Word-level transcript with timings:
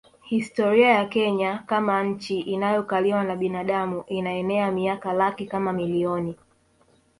Historia 0.23 0.89
ya 0.93 1.05
Kenya 1.05 1.63
kama 1.67 2.03
nchi 2.03 2.39
inayokaliwa 2.39 3.23
na 3.23 3.35
binadamu 3.35 4.03
inaenea 4.07 4.71
miaka 4.71 5.13
laki 5.13 5.45
kama 5.45 5.73
milioni 5.73 6.35